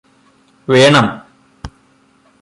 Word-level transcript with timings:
വേണം 0.69 1.07